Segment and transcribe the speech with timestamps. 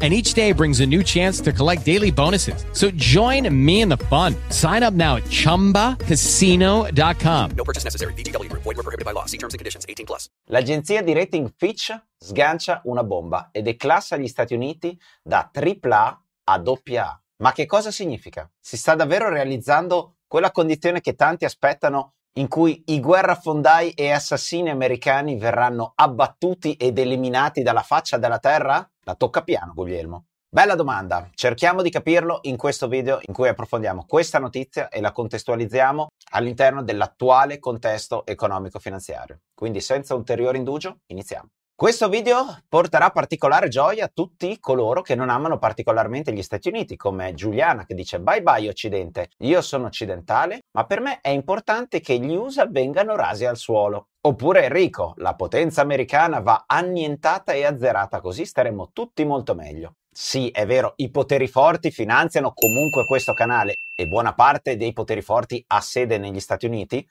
[0.00, 2.64] and each day brings a new chance to collect daily bonuses.
[2.72, 4.36] So join me in the fun.
[4.50, 7.50] Sign up now at ChumbaCasino.com.
[7.56, 8.12] No purchase necessary.
[8.12, 8.62] VGW Group.
[8.62, 9.24] Void were prohibited by law.
[9.26, 9.84] See terms and conditions.
[9.88, 10.28] 18 plus.
[10.50, 16.62] L'agenzia di rating Fitch sgancia una bomba e declassa gli Stati Uniti da AAA a
[16.62, 17.22] AA.
[17.40, 18.50] Ma che cosa significa?
[18.58, 24.70] Si sta davvero realizzando quella condizione che tanti aspettano in cui i guerrafondai e assassini
[24.70, 28.88] americani verranno abbattuti ed eliminati dalla faccia della terra?
[29.02, 30.26] La tocca piano, Guglielmo.
[30.48, 35.12] Bella domanda, cerchiamo di capirlo in questo video in cui approfondiamo questa notizia e la
[35.12, 39.40] contestualizziamo all'interno dell'attuale contesto economico-finanziario.
[39.52, 41.48] Quindi senza ulteriore indugio, iniziamo.
[41.80, 46.96] Questo video porterà particolare gioia a tutti coloro che non amano particolarmente gli Stati Uniti,
[46.96, 52.00] come Giuliana che dice bye bye Occidente, io sono occidentale, ma per me è importante
[52.00, 54.08] che gli USA vengano rasi al suolo.
[54.22, 59.98] Oppure Enrico, la potenza americana va annientata e azzerata, così staremo tutti molto meglio.
[60.10, 65.22] Sì, è vero, i poteri forti finanziano comunque questo canale e buona parte dei poteri
[65.22, 67.08] forti ha sede negli Stati Uniti,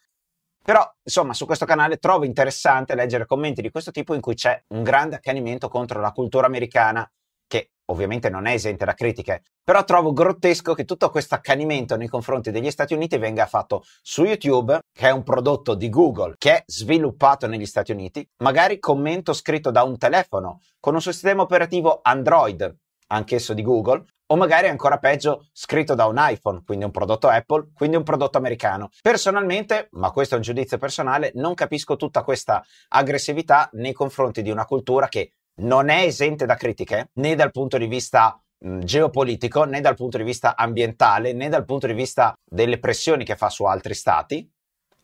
[0.68, 4.66] però, insomma, su questo canale trovo interessante leggere commenti di questo tipo in cui c'è
[4.74, 7.10] un grande accanimento contro la cultura americana,
[7.48, 12.10] che ovviamente non è esente da critiche, però trovo grottesco che tutto questo accanimento nei
[12.10, 16.58] confronti degli Stati Uniti venga fatto su YouTube, che è un prodotto di Google, che
[16.58, 22.02] è sviluppato negli Stati Uniti, magari commento scritto da un telefono con un sistema operativo
[22.04, 22.76] Android,
[23.08, 27.70] anch'esso di Google, o magari ancora peggio scritto da un iPhone, quindi un prodotto Apple,
[27.74, 28.90] quindi un prodotto americano.
[29.02, 34.52] Personalmente, ma questo è un giudizio personale, non capisco tutta questa aggressività nei confronti di
[34.52, 39.82] una cultura che non è esente da critiche, né dal punto di vista geopolitico, né
[39.82, 43.64] dal punto di vista ambientale, né dal punto di vista delle pressioni che fa su
[43.64, 44.50] altri stati,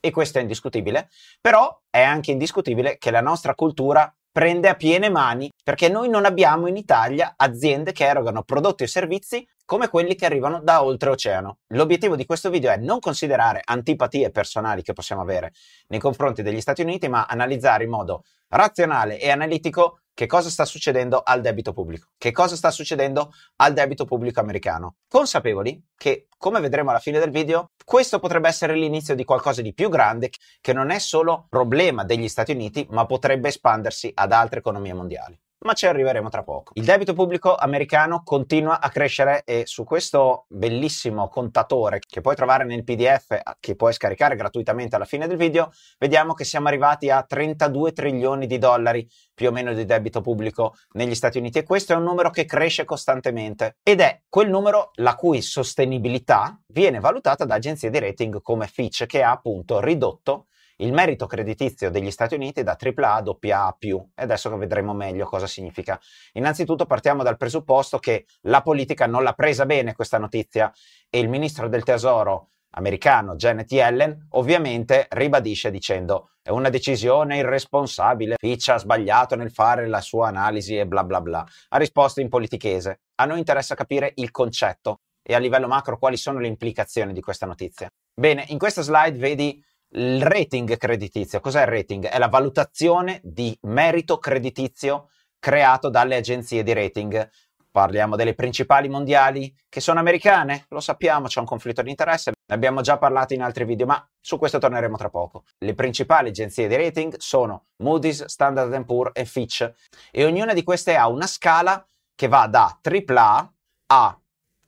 [0.06, 5.10] e questo è indiscutibile, però è anche indiscutibile che la nostra cultura prende a piene
[5.10, 10.16] mani perché noi non abbiamo in Italia aziende che erogano prodotti e servizi come quelli
[10.16, 11.60] che arrivano da oltreoceano.
[11.68, 15.54] L'obiettivo di questo video è non considerare antipatie personali che possiamo avere
[15.88, 20.66] nei confronti degli Stati Uniti, ma analizzare in modo razionale e analitico che cosa sta
[20.66, 26.60] succedendo al debito pubblico, che cosa sta succedendo al debito pubblico americano, consapevoli che, come
[26.60, 30.32] vedremo alla fine del video, questo potrebbe essere l'inizio di qualcosa di più grande
[30.62, 35.40] che non è solo problema degli Stati Uniti, ma potrebbe espandersi ad altre economie mondiali
[35.64, 36.74] ma ci arriveremo tra poco.
[36.76, 42.66] Il debito pubblico americano continua a crescere e su questo bellissimo contatore che puoi trovare
[42.66, 47.24] nel PDF che puoi scaricare gratuitamente alla fine del video, vediamo che siamo arrivati a
[47.24, 51.94] 32 trilioni di dollari più o meno di debito pubblico negli Stati Uniti e questo
[51.94, 57.46] è un numero che cresce costantemente ed è quel numero la cui sostenibilità viene valutata
[57.46, 60.48] da agenzie di rating come Fitch che ha appunto ridotto
[60.84, 63.76] il merito creditizio degli Stati Uniti da AAA a AA+,
[64.16, 66.00] e adesso vedremo meglio cosa significa.
[66.34, 70.72] Innanzitutto partiamo dal presupposto che la politica non l'ha presa bene questa notizia
[71.10, 78.36] e il ministro del tesoro americano Janet Yellen ovviamente ribadisce dicendo è una decisione irresponsabile,
[78.38, 81.46] Fitch ha sbagliato nel fare la sua analisi e bla bla bla.
[81.70, 83.04] Ha risposto in politichese.
[83.16, 87.22] A noi interessa capire il concetto e a livello macro quali sono le implicazioni di
[87.22, 87.90] questa notizia.
[88.14, 89.64] Bene, in questa slide vedi
[89.96, 92.08] il rating creditizio, cos'è il rating?
[92.08, 97.30] È la valutazione di merito creditizio creato dalle agenzie di rating.
[97.70, 102.56] Parliamo delle principali mondiali che sono americane, lo sappiamo, c'è un conflitto di interesse, ne
[102.56, 105.44] abbiamo già parlato in altri video, ma su questo torneremo tra poco.
[105.60, 109.72] Le principali agenzie di rating sono Moody's, Standard Poor's e Fitch
[110.12, 113.54] e ognuna di queste ha una scala che va da AAA
[113.88, 114.20] a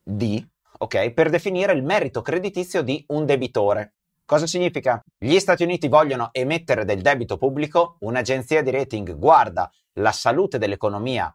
[0.04, 0.48] D,
[0.80, 3.95] ok, per definire il merito creditizio di un debitore.
[4.28, 5.04] Cosa significa?
[5.20, 9.70] Gli Stati Uniti vogliono emettere del debito pubblico, un'agenzia di rating guarda
[10.00, 11.32] la salute dell'economia,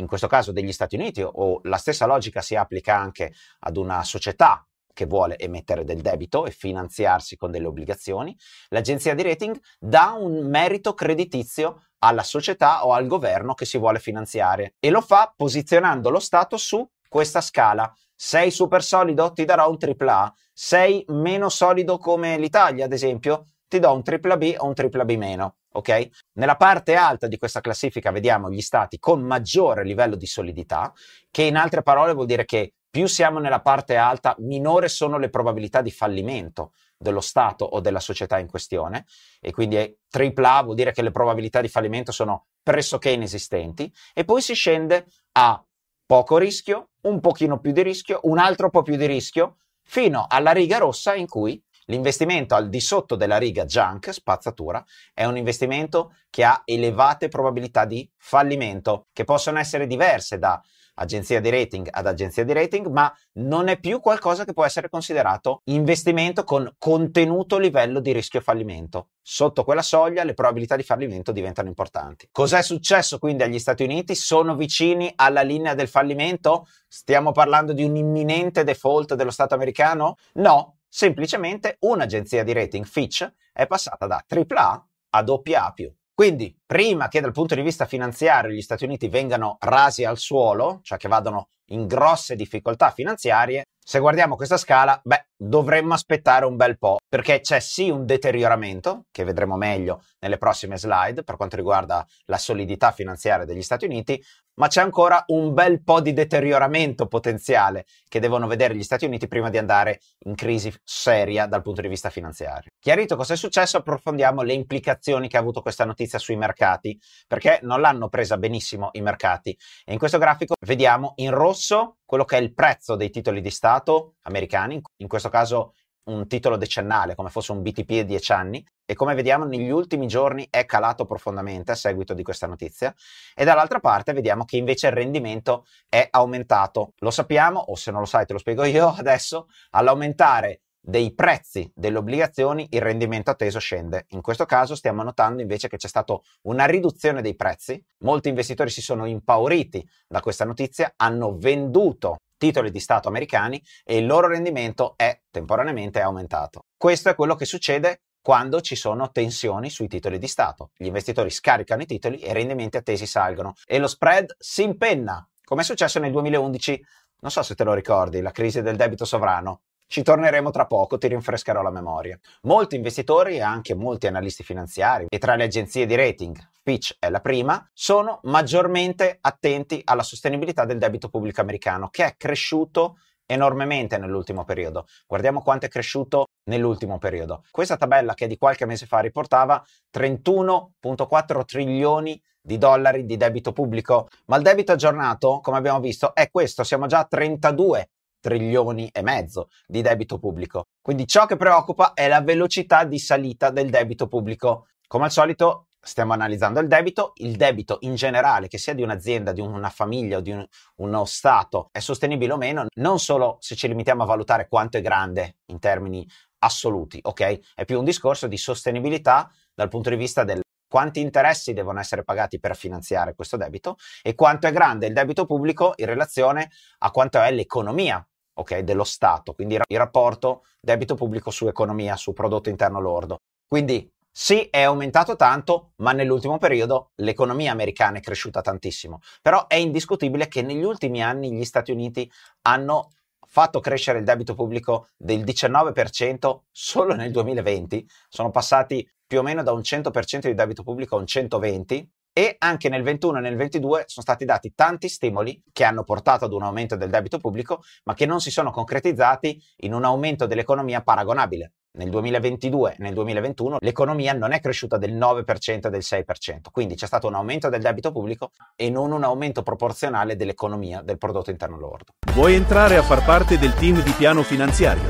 [0.00, 4.02] in questo caso degli Stati Uniti, o la stessa logica si applica anche ad una
[4.02, 8.36] società che vuole emettere del debito e finanziarsi con delle obbligazioni,
[8.70, 14.00] l'agenzia di rating dà un merito creditizio alla società o al governo che si vuole
[14.00, 17.94] finanziare e lo fa posizionando lo Stato su questa scala.
[18.12, 19.32] Sei super solido?
[19.32, 24.54] Ti darò un AAA sei meno solido come l'Italia, ad esempio, ti do un B
[24.56, 25.56] o un B meno.
[25.72, 26.08] Ok?
[26.34, 30.92] Nella parte alta di questa classifica vediamo gli stati con maggiore livello di solidità,
[31.30, 35.28] che in altre parole vuol dire che più siamo nella parte alta, minore sono le
[35.28, 39.06] probabilità di fallimento dello Stato o della società in questione
[39.40, 44.40] e quindi AAA vuol dire che le probabilità di fallimento sono pressoché inesistenti e poi
[44.40, 45.64] si scende a
[46.06, 50.52] poco rischio, un pochino più di rischio, un altro po' più di rischio, fino alla
[50.52, 56.14] riga rossa in cui l'investimento al di sotto della riga junk, spazzatura, è un investimento
[56.30, 60.60] che ha elevate probabilità di fallimento, che possono essere diverse da
[60.94, 64.88] agenzia di rating ad agenzia di rating, ma non è più qualcosa che può essere
[64.88, 69.08] considerato investimento con contenuto livello di rischio fallimento.
[69.22, 72.28] Sotto quella soglia le probabilità di fallimento diventano importanti.
[72.30, 74.14] Cos'è successo quindi agli Stati Uniti?
[74.14, 76.66] Sono vicini alla linea del fallimento?
[76.86, 80.16] Stiamo parlando di un imminente default dello Stato americano?
[80.34, 85.74] No, semplicemente un'agenzia di rating Fitch è passata da AAA a AA+.
[86.16, 90.78] Quindi, prima che dal punto di vista finanziario gli Stati Uniti vengano rasi al suolo,
[90.84, 96.54] cioè che vadano in grosse difficoltà finanziarie, se guardiamo questa scala, beh, dovremmo aspettare un
[96.54, 101.56] bel po', perché c'è sì un deterioramento, che vedremo meglio nelle prossime slide per quanto
[101.56, 104.22] riguarda la solidità finanziaria degli Stati Uniti,
[104.54, 109.28] ma c'è ancora un bel po' di deterioramento potenziale che devono vedere gli Stati Uniti
[109.28, 112.70] prima di andare in crisi seria dal punto di vista finanziario.
[112.78, 117.60] Chiarito cosa è successo, approfondiamo le implicazioni che ha avuto questa notizia sui mercati, perché
[117.62, 119.56] non l'hanno presa benissimo i mercati.
[119.84, 123.50] E in questo grafico vediamo in rosso quello che è il prezzo dei titoli di
[123.50, 125.74] Stato americani, in questo caso
[126.04, 130.06] un titolo decennale come fosse un BTP di 10 anni e come vediamo negli ultimi
[130.06, 132.94] giorni è calato profondamente a seguito di questa notizia
[133.34, 136.92] e dall'altra parte vediamo che invece il rendimento è aumentato.
[136.98, 141.70] Lo sappiamo o se non lo sai te lo spiego io adesso, all'aumentare dei prezzi
[141.74, 144.04] delle obbligazioni il rendimento atteso scende.
[144.10, 148.68] In questo caso stiamo notando invece che c'è stata una riduzione dei prezzi, molti investitori
[148.68, 154.28] si sono impauriti da questa notizia, hanno venduto titoli di Stato americani e il loro
[154.28, 156.66] rendimento è temporaneamente aumentato.
[156.76, 160.70] Questo è quello che succede quando ci sono tensioni sui titoli di Stato.
[160.76, 165.28] Gli investitori scaricano i titoli e i rendimenti attesi salgono e lo spread si impenna,
[165.44, 166.82] come è successo nel 2011,
[167.20, 169.62] non so se te lo ricordi, la crisi del debito sovrano.
[169.86, 172.18] Ci torneremo tra poco, ti rinfrescherò la memoria.
[172.42, 177.10] Molti investitori e anche molti analisti finanziari e tra le agenzie di rating, Fitch è
[177.10, 182.96] la prima, sono maggiormente attenti alla sostenibilità del debito pubblico americano che è cresciuto
[183.26, 184.86] enormemente nell'ultimo periodo.
[185.06, 187.44] Guardiamo quanto è cresciuto nell'ultimo periodo.
[187.50, 194.08] Questa tabella che di qualche mese fa riportava 31.4 trilioni di dollari di debito pubblico,
[194.26, 197.90] ma il debito aggiornato, come abbiamo visto, è questo, siamo già a 32
[198.24, 200.68] trilioni e mezzo di debito pubblico.
[200.80, 204.68] Quindi ciò che preoccupa è la velocità di salita del debito pubblico.
[204.86, 209.32] Come al solito stiamo analizzando il debito, il debito in generale, che sia di un'azienda,
[209.32, 210.42] di una famiglia o di un,
[210.76, 214.80] uno Stato, è sostenibile o meno, non solo se ci limitiamo a valutare quanto è
[214.80, 217.54] grande in termini assoluti, ok?
[217.54, 222.02] È più un discorso di sostenibilità dal punto di vista del quanti interessi devono essere
[222.02, 226.90] pagati per finanziare questo debito e quanto è grande il debito pubblico in relazione a
[226.90, 228.04] quanto è l'economia
[228.34, 233.18] okay, dello Stato, quindi il rapporto debito pubblico su economia, su prodotto interno lordo.
[233.46, 239.00] Quindi sì, è aumentato tanto, ma nell'ultimo periodo l'economia americana è cresciuta tantissimo.
[239.20, 242.10] Però è indiscutibile che negli ultimi anni gli Stati Uniti
[242.42, 242.90] hanno
[243.26, 249.42] fatto crescere il debito pubblico del 19% solo nel 2020, sono passati più o meno
[249.42, 253.36] da un 100% di debito pubblico a un 120% e anche nel 21 e nel
[253.36, 257.62] 22 sono stati dati tanti stimoli che hanno portato ad un aumento del debito pubblico,
[257.84, 261.52] ma che non si sono concretizzati in un aumento dell'economia paragonabile.
[261.72, 266.04] Nel 2022 e nel 2021 l'economia non è cresciuta del 9% e del 6%,
[266.52, 270.98] quindi c'è stato un aumento del debito pubblico e non un aumento proporzionale dell'economia, del
[270.98, 271.94] prodotto interno lordo.
[272.12, 274.88] Vuoi entrare a far parte del team di piano finanziario?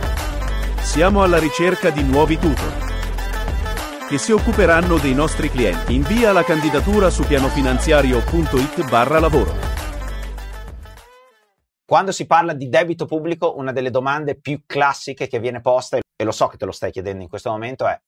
[0.83, 2.94] Siamo alla ricerca di nuovi tutor
[4.15, 5.93] che si occuperanno dei nostri clienti.
[5.93, 9.53] Invia la candidatura su pianofinanziario.it barra lavoro.
[11.85, 16.25] Quando si parla di debito pubblico, una delle domande più classiche che viene posta, e
[16.25, 18.01] lo so che te lo stai chiedendo in questo momento, è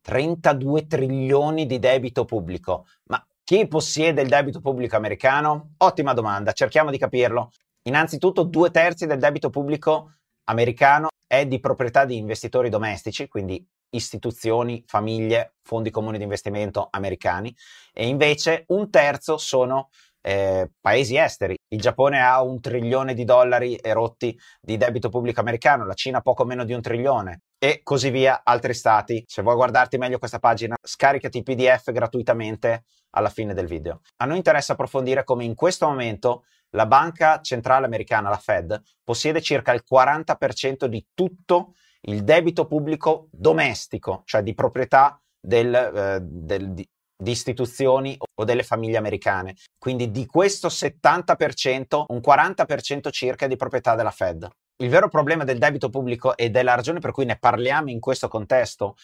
[0.00, 2.86] 32 trilioni di debito pubblico.
[3.08, 5.74] Ma chi possiede il debito pubblico americano?
[5.76, 7.50] Ottima domanda, cerchiamo di capirlo.
[7.82, 13.62] Innanzitutto, due terzi del debito pubblico americano è di proprietà di investitori domestici, quindi
[13.92, 17.54] istituzioni, famiglie, fondi comuni di investimento americani
[17.92, 19.88] e invece un terzo sono
[20.22, 21.56] eh, paesi esteri.
[21.68, 26.44] Il Giappone ha un trilione di dollari erotti di debito pubblico americano, la Cina poco
[26.44, 29.24] meno di un trilione e così via altri stati.
[29.26, 34.00] Se vuoi guardarti meglio questa pagina, scaricati il PDF gratuitamente alla fine del video.
[34.16, 39.42] A noi interessa approfondire come in questo momento la banca centrale americana, la Fed, possiede
[39.42, 41.74] circa il 40% di tutto
[42.06, 48.62] il debito pubblico domestico, cioè di proprietà del, eh, del, di, di istituzioni o delle
[48.62, 49.56] famiglie americane.
[49.78, 54.48] Quindi di questo 70%, un 40% circa è di proprietà della Fed.
[54.82, 58.00] Il vero problema del debito pubblico ed è la ragione per cui ne parliamo in
[58.00, 58.96] questo contesto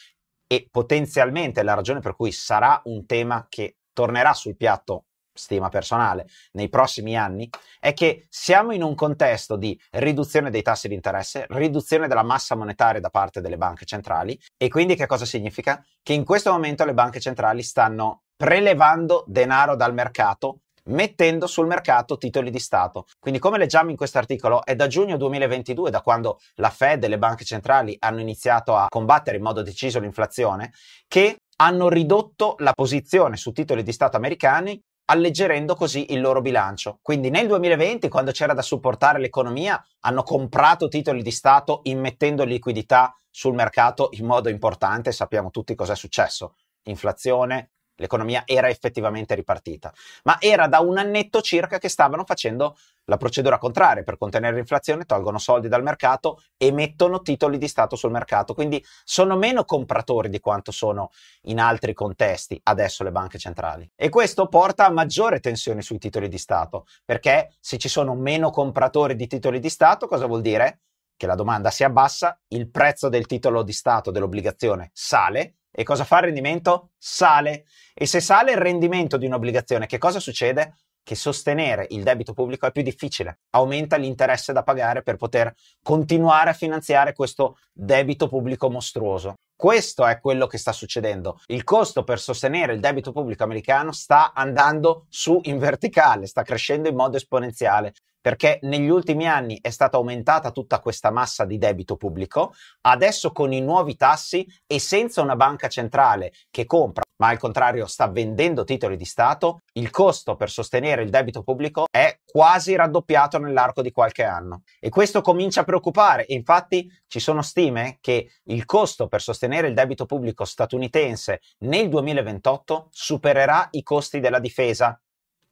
[0.46, 5.04] e potenzialmente la ragione per cui sarà un tema che tornerà sul piatto
[5.38, 10.88] stima personale, nei prossimi anni, è che siamo in un contesto di riduzione dei tassi
[10.88, 15.24] di interesse, riduzione della massa monetaria da parte delle banche centrali e quindi che cosa
[15.24, 15.84] significa?
[16.02, 22.16] Che in questo momento le banche centrali stanno prelevando denaro dal mercato mettendo sul mercato
[22.16, 23.06] titoli di Stato.
[23.18, 27.08] Quindi come leggiamo in questo articolo è da giugno 2022, da quando la Fed e
[27.08, 30.72] le banche centrali hanno iniziato a combattere in modo deciso l'inflazione,
[31.06, 36.98] che hanno ridotto la posizione su titoli di Stato americani alleggerendo così il loro bilancio.
[37.02, 43.14] Quindi nel 2020, quando c'era da supportare l'economia, hanno comprato titoli di Stato immettendo liquidità
[43.30, 45.12] sul mercato in modo importante.
[45.12, 46.56] Sappiamo tutti cosa è successo.
[46.84, 49.92] Inflazione, l'economia era effettivamente ripartita,
[50.24, 55.04] ma era da un annetto circa che stavano facendo la procedura contraria, per contenere l'inflazione
[55.04, 60.28] tolgono soldi dal mercato e mettono titoli di Stato sul mercato, quindi sono meno compratori
[60.28, 61.10] di quanto sono
[61.42, 63.90] in altri contesti adesso le banche centrali.
[63.96, 68.50] E questo porta a maggiore tensione sui titoli di Stato, perché se ci sono meno
[68.50, 70.80] compratori di titoli di Stato, cosa vuol dire?
[71.16, 76.04] Che la domanda si abbassa, il prezzo del titolo di Stato, dell'obbligazione, sale e cosa
[76.04, 76.90] fa il rendimento?
[76.98, 77.64] Sale.
[77.94, 80.74] E se sale il rendimento di un'obbligazione, che cosa succede?
[81.02, 86.50] Che sostenere il debito pubblico è più difficile, aumenta l'interesse da pagare per poter continuare
[86.50, 89.36] a finanziare questo debito pubblico mostruoso.
[89.60, 91.40] Questo è quello che sta succedendo.
[91.46, 96.88] Il costo per sostenere il debito pubblico americano sta andando su in verticale, sta crescendo
[96.88, 101.96] in modo esponenziale perché negli ultimi anni è stata aumentata tutta questa massa di debito
[101.96, 107.38] pubblico, adesso con i nuovi tassi e senza una banca centrale che compra, ma al
[107.38, 112.74] contrario sta vendendo titoli di Stato, il costo per sostenere il debito pubblico è quasi
[112.74, 114.62] raddoppiato nell'arco di qualche anno.
[114.80, 116.24] E questo comincia a preoccupare.
[116.28, 122.88] Infatti ci sono stime che il costo per sostenere il debito pubblico statunitense nel 2028
[122.90, 125.00] supererà i costi della difesa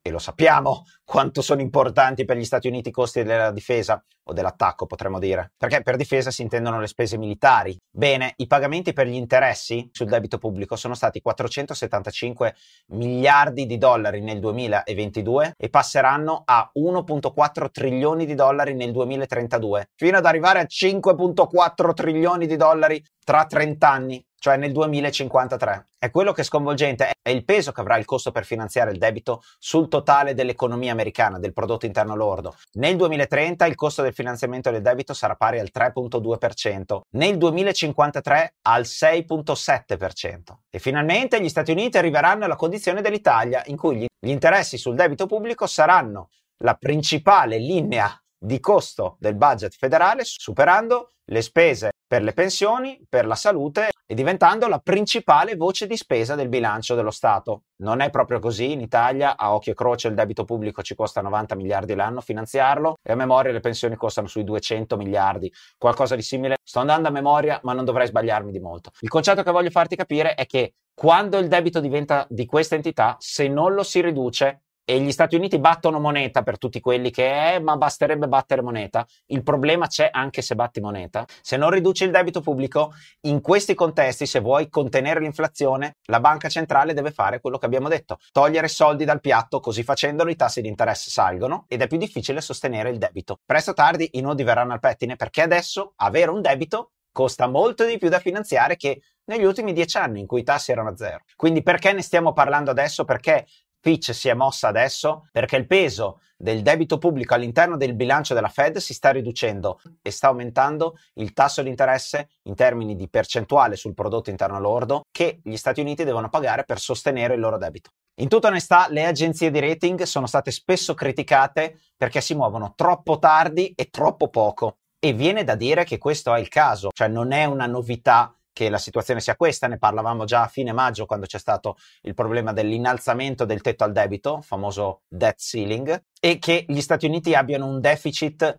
[0.06, 4.32] e lo sappiamo quanto sono importanti per gli Stati Uniti i costi della difesa o
[4.32, 7.76] dell'attacco, potremmo dire, perché per difesa si intendono le spese militari.
[7.88, 12.54] Bene, i pagamenti per gli interessi sul debito pubblico sono stati 475
[12.88, 20.16] miliardi di dollari nel 2022 e passeranno a 1.4 trilioni di dollari nel 2032, fino
[20.16, 25.88] ad arrivare a 5.4 trilioni di dollari tra 30 anni cioè nel 2053.
[25.98, 28.98] È quello che è sconvolgente, è il peso che avrà il costo per finanziare il
[28.98, 32.56] debito sul totale dell'economia americana, del prodotto interno lordo.
[32.74, 38.82] Nel 2030 il costo del finanziamento del debito sarà pari al 3.2%, nel 2053 al
[38.82, 40.38] 6.7%.
[40.70, 45.26] E finalmente gli Stati Uniti arriveranno alla condizione dell'Italia, in cui gli interessi sul debito
[45.26, 46.28] pubblico saranno
[46.58, 53.26] la principale linea di costo del budget federale, superando le spese per le pensioni, per
[53.26, 57.62] la salute e diventando la principale voce di spesa del bilancio dello Stato.
[57.82, 61.20] Non è proprio così in Italia, a occhio e croce il debito pubblico ci costa
[61.20, 66.22] 90 miliardi l'anno finanziarlo e a memoria le pensioni costano sui 200 miliardi, qualcosa di
[66.22, 66.56] simile.
[66.62, 68.90] Sto andando a memoria, ma non dovrei sbagliarmi di molto.
[69.00, 73.16] Il concetto che voglio farti capire è che quando il debito diventa di questa entità,
[73.18, 77.28] se non lo si riduce, e gli Stati Uniti battono moneta per tutti quelli che
[77.28, 79.04] è, ma basterebbe battere moneta.
[79.26, 81.26] Il problema c'è anche se batti moneta.
[81.42, 86.48] Se non riduci il debito pubblico, in questi contesti, se vuoi contenere l'inflazione, la banca
[86.48, 90.60] centrale deve fare quello che abbiamo detto, togliere soldi dal piatto, così facendolo i tassi
[90.60, 93.40] di interesse salgono ed è più difficile sostenere il debito.
[93.44, 97.86] Presto o tardi i nodi verranno al pettine perché adesso avere un debito costa molto
[97.86, 100.96] di più da finanziare che negli ultimi dieci anni in cui i tassi erano a
[100.96, 101.22] zero.
[101.34, 103.04] Quindi perché ne stiamo parlando adesso?
[103.04, 103.46] Perché
[103.86, 108.48] Fitch si è mossa adesso perché il peso del debito pubblico all'interno del bilancio della
[108.48, 113.76] Fed si sta riducendo e sta aumentando il tasso di interesse in termini di percentuale
[113.76, 117.90] sul prodotto interno lordo che gli Stati Uniti devono pagare per sostenere il loro debito.
[118.16, 123.20] In tutta onestà, le agenzie di rating sono state spesso criticate perché si muovono troppo
[123.20, 124.78] tardi e troppo poco.
[124.98, 128.70] E viene da dire che questo è il caso, cioè non è una novità che
[128.70, 132.54] la situazione sia questa, ne parlavamo già a fine maggio quando c'è stato il problema
[132.54, 137.82] dell'innalzamento del tetto al debito, famoso debt ceiling, e che gli Stati Uniti abbiano un
[137.82, 138.58] deficit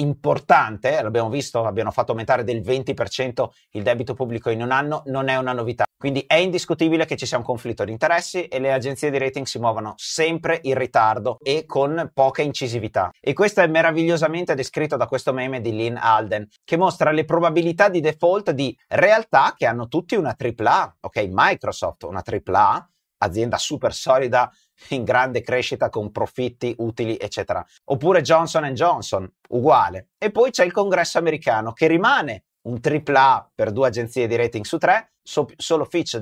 [0.00, 5.28] importante, l'abbiamo visto, abbiano fatto aumentare del 20% il debito pubblico in un anno, non
[5.28, 5.84] è una novità.
[5.96, 9.46] Quindi è indiscutibile che ci sia un conflitto di interessi e le agenzie di rating
[9.46, 13.10] si muovono sempre in ritardo e con poca incisività.
[13.20, 17.88] E questo è meravigliosamente descritto da questo meme di Lynn Alden, che mostra le probabilità
[17.88, 21.26] di default di realtà che hanno tutti una AAA, ok?
[21.30, 22.88] Microsoft, una AAA,
[23.18, 24.52] azienda super solida,
[24.88, 27.64] in grande crescita con profitti utili, eccetera.
[27.84, 30.08] Oppure Johnson Johnson, uguale.
[30.18, 34.64] E poi c'è il congresso americano che rimane un AAA per due agenzie di rating
[34.64, 36.16] su tre, so- solo Fitch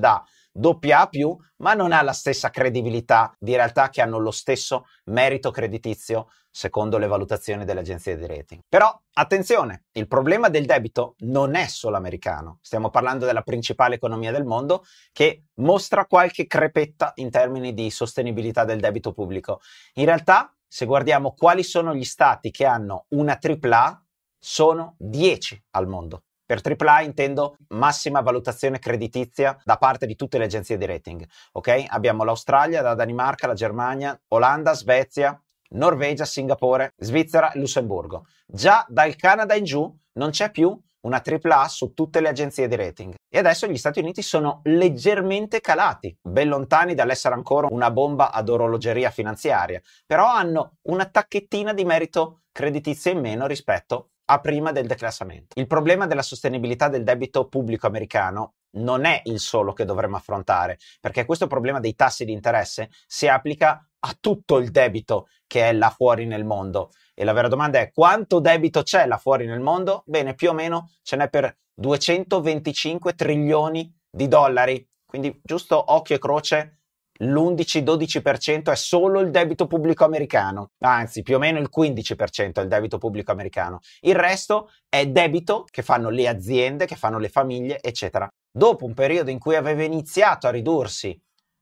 [0.57, 1.09] da AA+,
[1.57, 6.97] ma non ha la stessa credibilità di realtà che hanno lo stesso merito creditizio secondo
[6.97, 8.61] le valutazioni delle agenzie di rating.
[8.67, 14.31] Però attenzione, il problema del debito non è solo americano, stiamo parlando della principale economia
[14.31, 19.59] del mondo che mostra qualche crepetta in termini di sostenibilità del debito pubblico.
[19.93, 24.03] In realtà, se guardiamo quali sono gli stati che hanno una AAA,
[24.39, 26.23] sono 10 al mondo.
[26.47, 31.27] Per AAA intendo massima valutazione creditizia da parte di tutte le agenzie di rating.
[31.51, 31.83] Ok?
[31.89, 35.37] Abbiamo l'Australia, la Danimarca, la Germania, Olanda, Svezia,
[35.71, 38.27] Norvegia, Singapore, Svizzera Lussemburgo.
[38.45, 42.77] Già dal Canada in giù non c'è più una AAA su tutte le agenzie di
[42.77, 43.15] rating.
[43.29, 48.47] E adesso gli Stati Uniti sono leggermente calati, ben lontani dall'essere ancora una bomba ad
[48.47, 54.87] orologeria finanziaria, però hanno una tacchettina di merito creditizio in meno rispetto a prima del
[54.87, 55.59] declassamento.
[55.59, 60.77] Il problema della sostenibilità del debito pubblico americano non è il solo che dovremmo affrontare,
[60.99, 65.73] perché questo problema dei tassi di interesse si applica a tutto il debito che è
[65.73, 66.91] là fuori nel mondo.
[67.13, 70.03] E la vera domanda è quanto debito c'è là fuori nel mondo?
[70.05, 74.87] Bene, più o meno ce n'è per 225 trilioni di dollari.
[75.05, 76.79] Quindi giusto occhio e croce
[77.17, 82.67] l'11-12% è solo il debito pubblico americano, anzi più o meno il 15% è il
[82.67, 83.79] debito pubblico americano.
[84.01, 88.27] Il resto è debito che fanno le aziende, che fanno le famiglie, eccetera.
[88.51, 91.19] Dopo un periodo in cui aveva iniziato a ridursi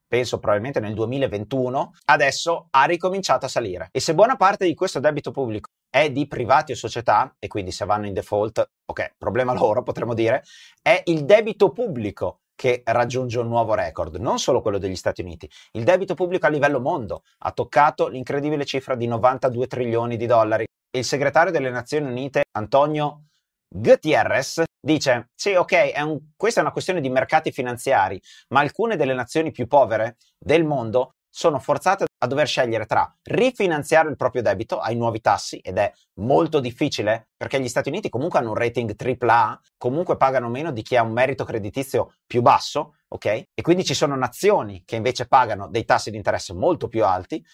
[0.07, 3.89] penso probabilmente nel 2021, adesso ha ricominciato a salire.
[3.91, 7.71] E se buona parte di questo debito pubblico è di privati o società, e quindi
[7.71, 10.43] se vanno in default, ok, problema loro potremmo dire,
[10.81, 15.49] è il debito pubblico che raggiunge un nuovo record, non solo quello degli Stati Uniti.
[15.71, 20.65] Il debito pubblico a livello mondo ha toccato l'incredibile cifra di 92 trilioni di dollari.
[20.91, 23.25] Il segretario delle Nazioni Unite, Antonio
[23.67, 28.95] Gutierrez, dice, sì, ok, è un, questa è una questione di mercati finanziari, ma alcune
[28.95, 34.41] delle nazioni più povere del mondo sono forzate a dover scegliere tra rifinanziare il proprio
[34.41, 38.55] debito ai nuovi tassi ed è molto difficile perché gli Stati Uniti comunque hanno un
[38.55, 43.25] rating AAA, comunque pagano meno di chi ha un merito creditizio più basso, ok?
[43.53, 47.45] E quindi ci sono nazioni che invece pagano dei tassi di interesse molto più alti,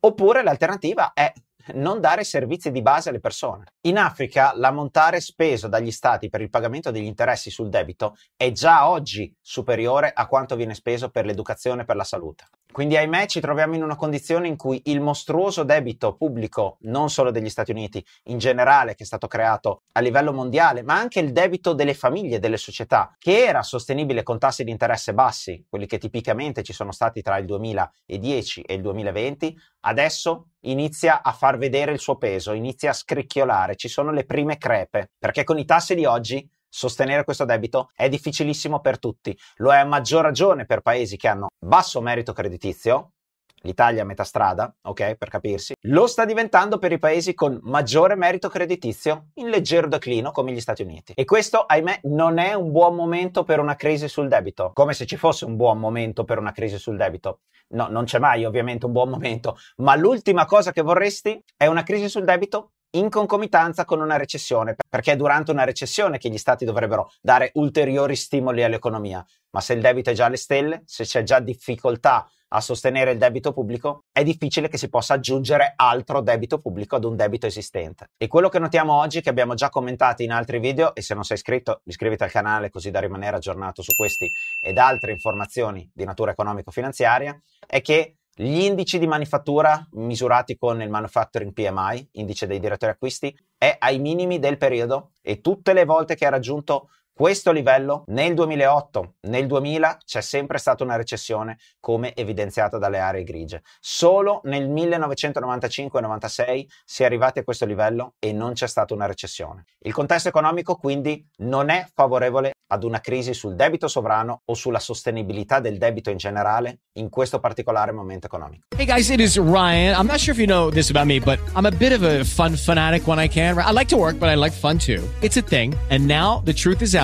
[0.00, 1.32] oppure l'alternativa è
[1.76, 3.64] non dare servizi di base alle persone.
[3.86, 8.86] In Africa l'ammontare speso dagli stati per il pagamento degli interessi sul debito è già
[8.86, 12.44] oggi superiore a quanto viene speso per l'educazione e per la salute.
[12.74, 17.30] Quindi ahimè ci troviamo in una condizione in cui il mostruoso debito pubblico, non solo
[17.30, 21.30] degli Stati Uniti, in generale che è stato creato a livello mondiale, ma anche il
[21.30, 25.98] debito delle famiglie, delle società, che era sostenibile con tassi di interesse bassi, quelli che
[25.98, 31.92] tipicamente ci sono stati tra il 2010 e il 2020, adesso inizia a far vedere
[31.92, 35.94] il suo peso, inizia a scricchiolare, ci sono le prime crepe, perché con i tassi
[35.94, 39.38] di oggi sostenere questo debito è difficilissimo per tutti.
[39.58, 43.12] Lo è a maggior ragione per paesi che hanno basso merito creditizio,
[43.58, 48.16] l'Italia a metà strada, ok, per capirsi, lo sta diventando per i paesi con maggiore
[48.16, 51.12] merito creditizio in leggero declino come gli Stati Uniti.
[51.14, 55.06] E questo, ahimè, non è un buon momento per una crisi sul debito, come se
[55.06, 57.42] ci fosse un buon momento per una crisi sul debito.
[57.68, 61.84] No, non c'è mai ovviamente un buon momento, ma l'ultima cosa che vorresti è una
[61.84, 66.38] crisi sul debito in concomitanza con una recessione, perché è durante una recessione che gli
[66.38, 69.24] stati dovrebbero dare ulteriori stimoli all'economia.
[69.50, 73.18] Ma se il debito è già alle stelle, se c'è già difficoltà a sostenere il
[73.18, 78.10] debito pubblico, è difficile che si possa aggiungere altro debito pubblico ad un debito esistente.
[78.16, 81.24] E quello che notiamo oggi, che abbiamo già commentato in altri video, e se non
[81.24, 84.28] sei iscritto, iscriviti al canale così da rimanere aggiornato su questi
[84.60, 90.90] ed altre informazioni di natura economico-finanziaria, è che gli indici di manifattura misurati con il
[90.90, 96.16] Manufacturing PMI, indice dei direttori acquisti, è ai minimi del periodo e tutte le volte
[96.16, 102.12] che ha raggiunto questo livello nel 2008, nel 2000 c'è sempre stata una recessione come
[102.12, 103.62] evidenziata dalle aree grigie.
[103.78, 109.64] Solo nel 1995-96 si è arrivati a questo livello e non c'è stata una recessione.
[109.78, 114.80] Il contesto economico quindi non è favorevole ad una crisi sul debito sovrano o sulla
[114.80, 118.64] sostenibilità del debito in generale in questo particolare momento economico.
[118.76, 119.94] Hey guys, it is Ryan.
[119.94, 122.24] I'm not sure if you know this about me, but I'm a bit of a
[122.24, 123.56] fun fanatic when I can.
[123.58, 125.02] I like to work, but I like fun too.
[125.20, 125.76] It's a thing.
[125.90, 127.03] And now the truth is out